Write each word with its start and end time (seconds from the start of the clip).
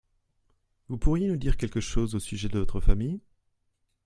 Vous 0.87 0.97
pourriez 0.97 1.27
nous 1.27 1.37
dire 1.37 1.57
quelque 1.57 1.79
chose 1.79 2.15
au 2.15 2.19
sujet 2.19 2.49
de 2.49 2.57
votre 2.57 2.79
famille? 2.79 3.21